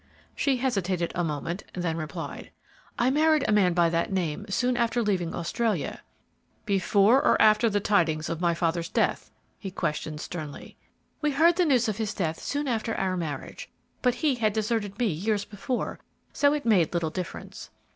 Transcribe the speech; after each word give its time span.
She 0.35 0.57
hesitated 0.57 1.11
a 1.13 1.23
moment, 1.23 1.63
then 1.75 1.95
replied: 1.95 2.49
"I 2.97 3.11
married 3.11 3.45
a 3.47 3.51
man 3.51 3.75
by 3.75 3.87
that 3.89 4.11
name 4.11 4.47
soon 4.49 4.75
after 4.75 5.03
leaving 5.03 5.35
Australia." 5.35 6.01
"Before 6.65 7.23
or 7.23 7.39
after 7.39 7.69
the 7.69 7.79
tidings 7.79 8.27
of 8.27 8.41
my 8.41 8.55
father's 8.55 8.89
death?" 8.89 9.29
he 9.59 9.69
questioned, 9.69 10.19
sternly. 10.19 10.75
"We 11.21 11.29
heard 11.29 11.55
the 11.55 11.65
news 11.65 11.87
of 11.87 11.97
his 11.97 12.15
death 12.15 12.39
soon 12.39 12.67
after 12.67 12.95
our 12.95 13.15
marriage, 13.15 13.69
but 14.01 14.15
he 14.15 14.33
had 14.33 14.53
deserted 14.53 14.97
me 14.97 15.05
years 15.05 15.45
before, 15.45 15.99
so 16.33 16.51
it 16.53 16.65
made 16.65 16.95
little 16.95 17.11
difference. 17.11 17.69